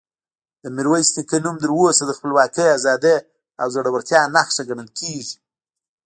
د 0.63 0.65
میرویس 0.75 1.09
نیکه 1.15 1.37
نوم 1.43 1.55
تر 1.61 1.69
اوسه 1.77 2.03
د 2.05 2.11
خپلواکۍ، 2.17 2.65
ازادۍ 2.77 3.17
او 3.61 3.67
زړورتیا 3.73 4.21
نښه 4.35 4.61
ګڼل 4.69 4.89
کېږي. 4.99 5.37